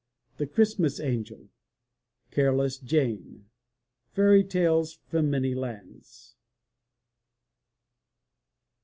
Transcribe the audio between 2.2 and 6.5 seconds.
Careless Jane. Fairy Tales from Many Lands.